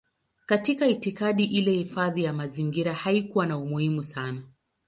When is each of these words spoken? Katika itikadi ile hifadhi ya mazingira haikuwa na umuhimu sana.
Katika 0.45 0.87
itikadi 0.87 1.43
ile 1.43 1.71
hifadhi 1.71 2.23
ya 2.23 2.33
mazingira 2.33 2.93
haikuwa 2.93 3.45
na 3.45 3.57
umuhimu 3.57 4.03
sana. 4.03 4.41